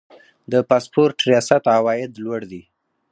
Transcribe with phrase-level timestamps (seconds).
[0.51, 2.61] د پاسپورت ریاست عواید لوړ دي